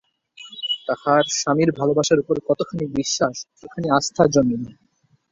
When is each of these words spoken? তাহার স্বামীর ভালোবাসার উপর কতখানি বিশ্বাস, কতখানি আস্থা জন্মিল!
তাহার 0.87 1.23
স্বামীর 1.39 1.69
ভালোবাসার 1.79 2.21
উপর 2.23 2.35
কতখানি 2.47 2.85
বিশ্বাস, 2.97 3.35
কতখানি 3.51 3.87
আস্থা 3.97 4.23
জন্মিল! 4.33 4.63